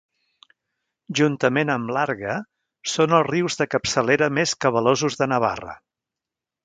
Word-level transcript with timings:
Juntament 1.19 1.71
amb 1.73 1.93
l'Arga 1.97 2.37
són 2.93 3.13
els 3.17 3.29
rius 3.29 3.59
de 3.63 3.69
capçalera 3.75 4.31
més 4.39 4.55
cabalosos 4.67 5.19
de 5.21 5.29
Navarra. 5.35 5.77